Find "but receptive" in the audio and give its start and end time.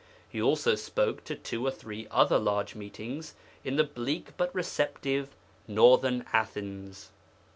4.35-5.35